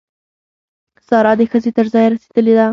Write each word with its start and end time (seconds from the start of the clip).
سارا 1.07 1.31
د 1.39 1.41
ښځې 1.51 1.71
تر 1.77 1.85
ځایه 1.93 2.11
رسېدلې 2.13 2.53
ده. 2.57 2.65